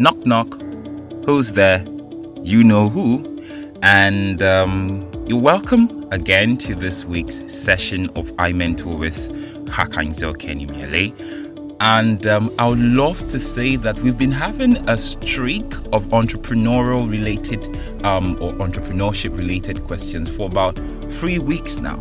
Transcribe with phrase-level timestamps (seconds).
[0.00, 0.58] Knock, knock.
[1.26, 1.84] Who's there?
[2.42, 3.22] You know who.
[3.82, 9.28] And um, you're welcome again to this week's session of I Mentor with
[9.66, 11.12] Hakanzel Kenny Miele.
[11.80, 17.06] And um, I would love to say that we've been having a streak of entrepreneurial
[17.10, 17.62] related
[18.02, 20.76] um, or entrepreneurship related questions for about
[21.18, 21.98] three weeks now.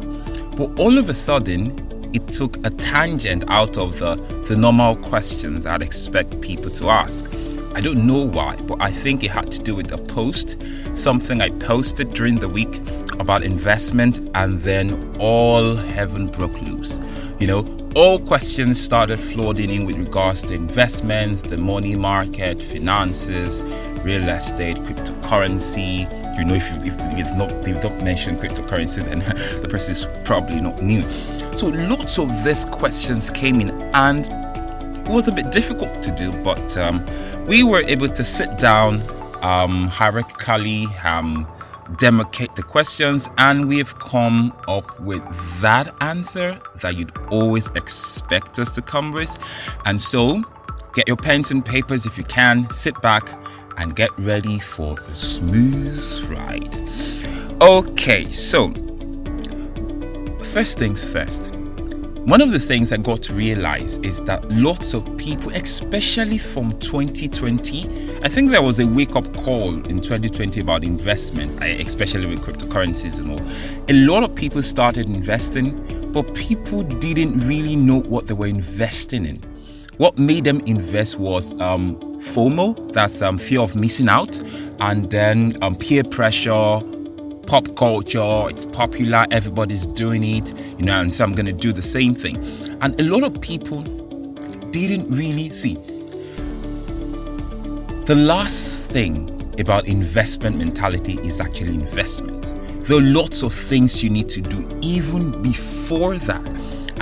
[0.55, 1.75] But all of a sudden,
[2.13, 4.15] it took a tangent out of the,
[4.47, 7.29] the normal questions I'd expect people to ask.
[7.75, 10.57] I don't know why, but I think it had to do with a post,
[10.95, 12.81] something I posted during the week
[13.19, 16.99] about investment, and then all heaven broke loose.
[17.39, 23.61] You know, all questions started flooding in with regards to investments, the money market, finances,
[24.03, 26.07] real estate, cryptocurrency.
[26.37, 29.19] You know, if, you, if you've not they've not mentioned cryptocurrency, then
[29.61, 31.03] the person is probably not new.
[31.55, 34.25] So lots of these questions came in, and
[35.09, 37.03] it was a bit difficult to do, but um,
[37.47, 39.01] we were able to sit down
[39.41, 41.47] um, hierarchically, um,
[41.93, 45.23] demarcate the questions, and we've come up with
[45.61, 49.35] that answer that you'd always expect us to come with.
[49.85, 50.43] And so,
[50.93, 53.31] get your pens and papers if you can, sit back
[53.77, 56.75] and get ready for a smooth ride.
[57.63, 58.71] Okay, so
[60.43, 61.58] first things first.
[62.29, 66.77] One of the things I got to realize is that lots of people, especially from
[66.79, 72.41] 2020, I think there was a wake up call in 2020 about investment, especially with
[72.41, 73.41] cryptocurrencies and all.
[73.89, 79.25] A lot of people started investing, but people didn't really know what they were investing
[79.25, 79.37] in.
[79.97, 84.39] What made them invest was um, FOMO, that's um, fear of missing out,
[84.79, 86.79] and then um, peer pressure,
[87.49, 91.73] pop culture, it's popular, everybody's doing it, you know, and so I'm going to do
[91.73, 92.37] the same thing.
[92.79, 93.81] And a lot of people
[94.69, 95.73] didn't really see.
[98.05, 102.53] The last thing about investment mentality is actually investment.
[102.85, 106.47] There are lots of things you need to do even before that.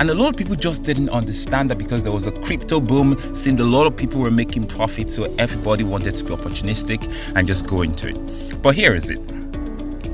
[0.00, 3.18] And a lot of people just didn't understand that because there was a crypto boom,
[3.34, 7.46] seemed a lot of people were making profit, so everybody wanted to be opportunistic and
[7.46, 8.62] just go into it.
[8.62, 9.37] But here is it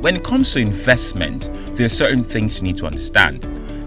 [0.05, 3.43] when it comes to investment, there are certain things you need to understand.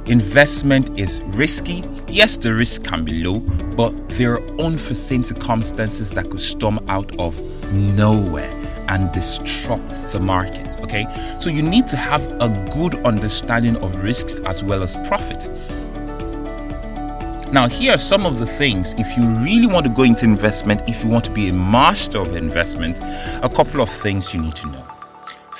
[0.09, 1.83] Investment is risky.
[2.07, 3.39] Yes, the risk can be low,
[3.77, 7.39] but there are unforeseen circumstances that could storm out of
[7.71, 8.49] nowhere
[8.87, 10.75] and disrupt the market.
[10.79, 11.05] Okay,
[11.39, 15.47] so you need to have a good understanding of risks as well as profit.
[17.53, 20.81] Now, here are some of the things if you really want to go into investment,
[20.89, 22.97] if you want to be a master of investment,
[23.43, 24.96] a couple of things you need to know.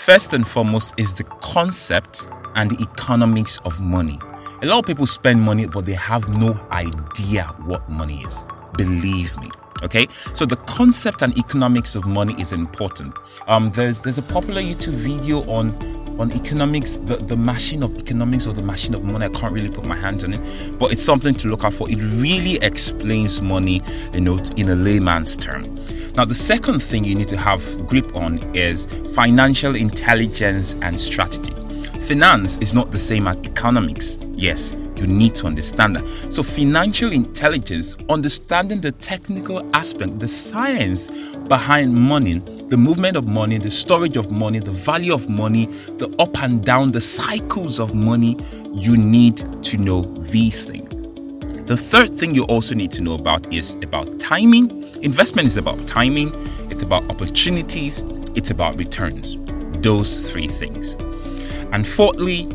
[0.07, 4.17] First and foremost is the concept and the economics of money.
[4.61, 8.37] A lot of people spend money, but they have no idea what money is.
[8.77, 9.51] Believe me.
[9.83, 13.13] Okay, so the concept and economics of money is important.
[13.49, 15.73] Um, there's there's a popular YouTube video on
[16.19, 19.25] on economics, the, the machine of economics or the machine of money.
[19.25, 21.89] I can't really put my hands on it, but it's something to look out for.
[21.89, 23.81] It really explains money,
[24.13, 25.75] you know, in a layman's term.
[26.15, 31.51] Now, the second thing you need to have grip on is financial intelligence and strategy.
[32.01, 34.17] Finance is not the same as economics.
[34.31, 36.33] Yes, you need to understand that.
[36.33, 41.09] So, financial intelligence, understanding the technical aspect, the science
[41.47, 45.67] behind money, the movement of money, the storage of money, the value of money,
[45.97, 48.37] the up and down, the cycles of money,
[48.73, 50.89] you need to know these things.
[51.67, 54.69] The third thing you also need to know about is about timing.
[55.01, 56.31] Investment is about timing,
[56.69, 58.03] it's about opportunities,
[58.35, 59.37] it's about returns.
[59.81, 60.93] Those three things.
[61.71, 62.45] And fourthly,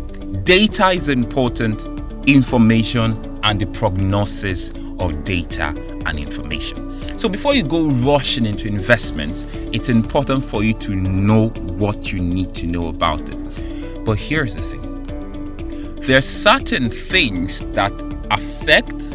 [0.45, 1.83] data is important,
[2.29, 5.75] information, and the prognosis of data
[6.07, 7.19] and information.
[7.19, 12.21] So before you go rushing into investments, it's important for you to know what you
[12.21, 14.05] need to know about it.
[14.05, 14.89] But here's the thing
[16.03, 17.93] there are certain things that
[18.31, 19.15] affect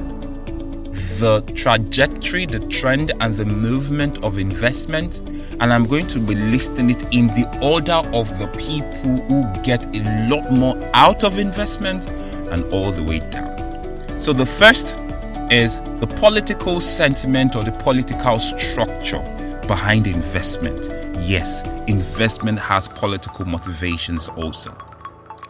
[1.20, 5.20] the trajectory, the trend, and the movement of investment.
[5.60, 9.84] And I'm going to be listing it in the order of the people who get
[9.96, 12.08] a lot more out of investment
[12.52, 13.58] and all the way down.
[14.20, 15.02] So the first
[15.52, 19.20] is the political sentiment or the political structure
[19.68, 20.88] behind investment.
[21.28, 24.76] Yes, investment has political motivations also.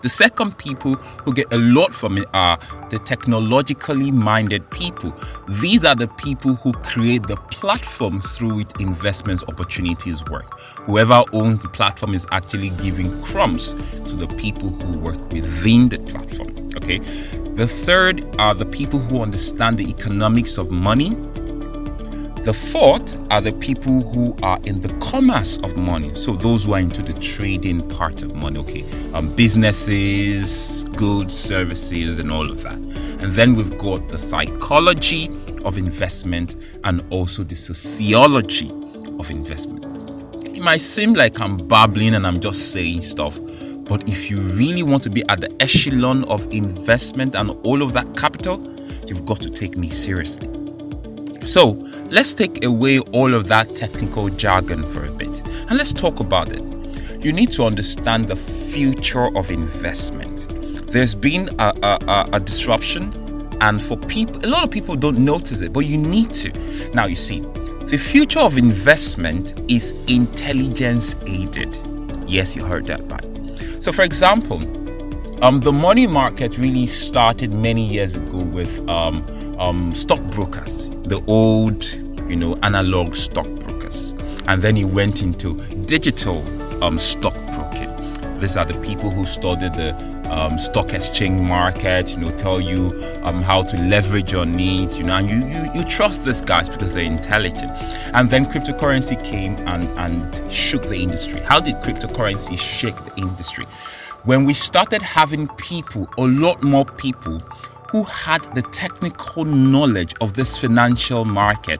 [0.03, 2.59] The second people who get a lot from it are
[2.91, 5.11] the technologically minded people.
[5.49, 10.59] These are the people who create the platform through which investment opportunities work.
[10.85, 13.73] Whoever owns the platform is actually giving crumbs
[14.07, 16.66] to the people who work within the platform.
[16.77, 17.00] Okay.
[17.56, 21.09] The third are the people who understand the economics of money.
[22.44, 26.13] The fourth are the people who are in the commerce of money.
[26.15, 32.19] So those who are into the trading part of money, okay, um, businesses, goods, services,
[32.19, 32.75] and all of that.
[32.75, 35.29] And then we've got the psychology
[35.65, 38.69] of investment and also the sociology
[39.19, 39.83] of investment.
[40.56, 43.38] It might seem like I'm babbling and I'm just saying stuff,
[43.88, 47.94] but if you really want to be at the echelon of investment and all of
[47.94, 48.62] that capital,
[49.07, 50.50] you've got to take me seriously.
[51.45, 51.72] So
[52.10, 56.51] let's take away all of that technical jargon for a bit and let's talk about
[56.51, 56.63] it.
[57.24, 60.48] You need to understand the future of investment.
[60.92, 63.12] There's been a, a, a disruption,
[63.60, 66.51] and for people, a lot of people don't notice it, but you need to.
[66.94, 67.42] Now, you see,
[67.88, 71.78] the future of investment is intelligence aided.
[72.28, 73.37] Yes, you heard that right.
[73.79, 74.62] So, for example,
[75.44, 79.24] um, the money market really started many years ago with um,
[79.59, 81.85] um, stockbrokers, the old,
[82.27, 84.13] you know, analog stockbrokers,
[84.47, 85.53] and then he went into
[85.85, 86.44] digital
[86.83, 87.94] um, stockbroking.
[88.39, 89.94] These are the people who studied the
[90.29, 92.94] um, stock exchange market, you know, tell you
[93.24, 96.69] um, how to leverage your needs, you know, and you, you, you trust these guys
[96.69, 97.71] because they're intelligent.
[98.13, 101.41] And then cryptocurrency came and, and shook the industry.
[101.41, 103.65] How did cryptocurrency shake the industry?
[104.24, 107.39] When we started having people, a lot more people,
[107.91, 111.79] who had the technical knowledge of this financial market,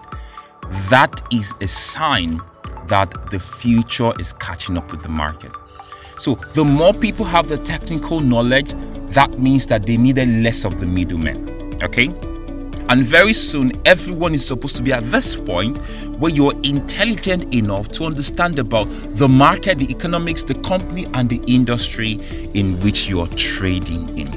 [0.90, 2.42] that is a sign
[2.88, 5.52] that the future is catching up with the market.
[6.18, 8.74] So, the more people have the technical knowledge,
[9.10, 11.78] that means that they needed less of the middlemen.
[11.84, 12.08] Okay?
[12.90, 15.78] And very soon, everyone is supposed to be at this point
[16.20, 21.42] where you're intelligent enough to understand about the market, the economics, the company, and the
[21.48, 22.14] industry
[22.54, 24.28] in which you're trading in.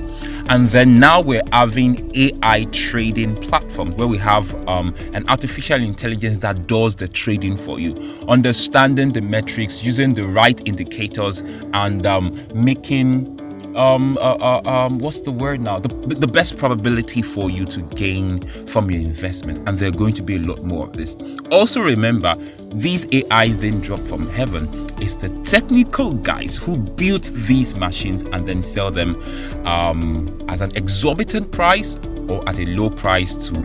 [0.50, 6.38] And then now we're having AI trading platforms where we have um, an artificial intelligence
[6.38, 7.94] that does the trading for you,
[8.26, 11.42] understanding the metrics, using the right indicators,
[11.72, 13.39] and um, making
[13.76, 15.78] um, uh, uh, um, what's the word now?
[15.78, 20.14] The, the best probability for you to gain from your investment, and there are going
[20.14, 21.16] to be a lot more of this.
[21.50, 22.34] Also, remember,
[22.72, 24.68] these AIs didn't drop from heaven.
[25.00, 29.20] It's the technical guys who built these machines and then sell them
[29.66, 33.60] um, as an exorbitant price or at a low price to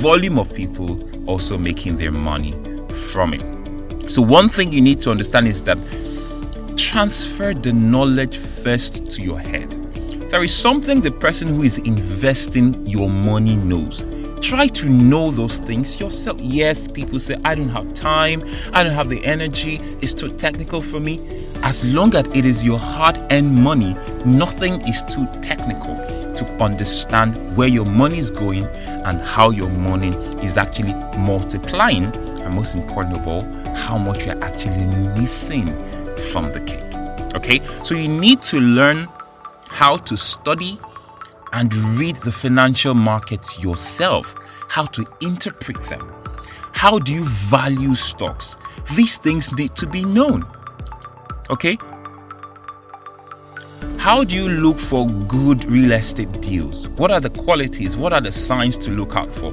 [0.00, 2.52] volume of people also making their money
[3.10, 3.42] from it.
[4.10, 5.78] So one thing you need to understand is that
[6.82, 9.70] transfer the knowledge first to your head.
[10.30, 14.04] There is something the person who is investing your money knows.
[14.40, 16.40] Try to know those things yourself.
[16.40, 18.42] Yes, people say, I don't have time,
[18.72, 21.20] I don't have the energy, it's too technical for me.
[21.62, 23.94] As long as it is your hard earned money,
[24.26, 25.94] nothing is too technical
[26.34, 32.54] to understand where your money is going and how your money is actually multiplying, and
[32.54, 33.42] most important of all,
[33.76, 34.84] how much you're actually
[35.20, 35.68] missing
[36.18, 37.34] from the cake.
[37.34, 39.08] Okay, so you need to learn
[39.66, 40.78] how to study
[41.52, 44.34] and read the financial markets yourself,
[44.68, 46.12] how to interpret them.
[46.72, 48.56] How do you value stocks?
[48.96, 50.44] These things need to be known.
[51.50, 51.78] Okay?
[54.02, 56.88] How do you look for good real estate deals?
[56.88, 57.96] What are the qualities?
[57.96, 59.52] What are the signs to look out for?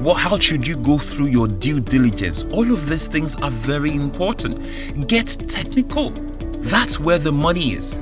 [0.00, 2.44] What, how should you go through your due diligence?
[2.44, 4.58] All of these things are very important.
[5.06, 6.12] Get technical.
[6.60, 8.00] That's where the money is.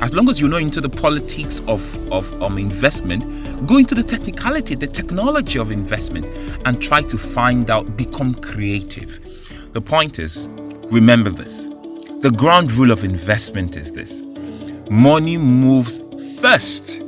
[0.00, 4.04] As long as you're not into the politics of, of um, investment, go into the
[4.04, 6.28] technicality, the technology of investment,
[6.64, 9.18] and try to find out, become creative.
[9.72, 10.46] The point is,
[10.92, 11.68] remember this.
[12.20, 14.22] The ground rule of investment is this
[14.90, 16.02] money moves
[16.40, 16.98] first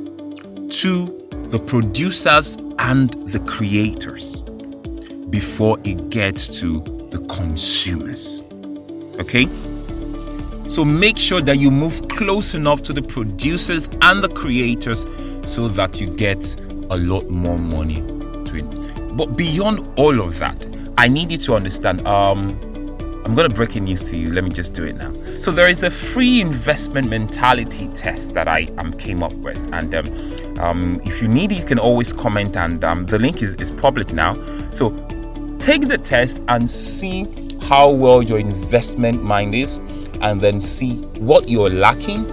[0.69, 4.41] to the producers and the creators
[5.29, 6.79] before it gets to
[7.11, 8.41] the consumers.
[9.19, 9.47] Okay?
[10.69, 15.05] So make sure that you move close enough to the producers and the creators
[15.43, 16.59] so that you get
[16.89, 18.01] a lot more money.
[19.11, 20.65] But beyond all of that,
[20.97, 22.72] I need you to understand um
[23.25, 24.33] I'm going to break a news to you.
[24.33, 25.13] Let me just do it now.
[25.39, 29.95] So there is a free investment mentality test that I um, came up with, and
[29.95, 32.57] um, um, if you need it, you can always comment.
[32.57, 34.35] And um, the link is, is public now.
[34.71, 34.89] So
[35.57, 37.27] take the test and see
[37.61, 39.77] how well your investment mind is,
[40.19, 42.25] and then see what you're lacking,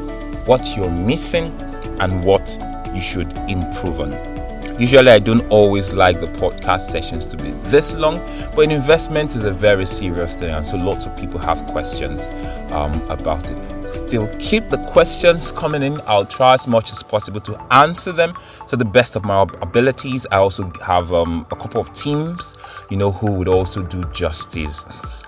[0.44, 1.52] what you're missing,
[2.00, 2.59] and what
[2.94, 4.39] you should improve on.
[4.80, 8.18] Usually, I don't always like the podcast sessions to be this long,
[8.56, 12.28] but an investment is a very serious thing, and so lots of people have questions
[12.70, 13.87] um, about it.
[13.87, 16.00] Still, keep the questions coming in.
[16.06, 18.32] I'll try as much as possible to answer them
[18.68, 20.26] to the best of my abilities.
[20.32, 22.54] I also have um, a couple of teams,
[22.88, 24.87] you know, who would also do justice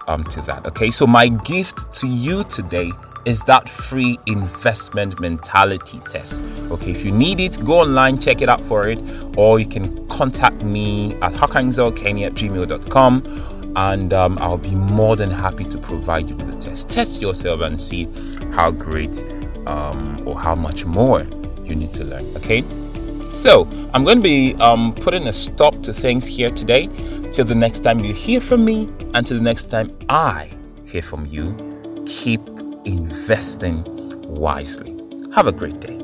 [0.08, 0.64] um, to that.
[0.64, 2.90] Okay, so my gift to you today
[3.24, 6.40] is that free investment mentality test.
[6.70, 9.00] Okay, if you need it, go online, check it out for it,
[9.36, 15.30] or you can contact me at hakanzelkenny at gmail.com and um, I'll be more than
[15.30, 16.88] happy to provide you with the test.
[16.88, 18.08] Test yourself and see
[18.52, 19.24] how great
[19.66, 21.26] um, or how much more
[21.64, 22.24] you need to learn.
[22.36, 22.62] Okay,
[23.32, 26.88] so I'm going to be um, putting a stop to things here today.
[27.32, 30.50] Till the next time you hear from me, until the next time I
[30.84, 31.56] hear from you,
[32.06, 32.51] keep
[32.84, 33.84] investing
[34.28, 34.98] wisely.
[35.34, 36.01] Have a great day.